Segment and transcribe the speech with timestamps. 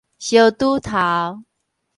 [0.17, 1.43] 相拄頭